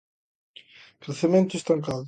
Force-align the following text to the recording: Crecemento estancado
Crecemento 0.99 1.55
estancado 1.55 1.99